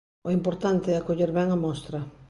[0.27, 1.99] O importante é coller ben a mostra.